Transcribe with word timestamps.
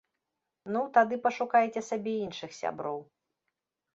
Ну, 0.77 0.79
тады 0.95 1.19
пашукайце 1.25 1.83
сабе 1.89 2.13
іншых 2.25 2.57
сяброў! 2.61 2.99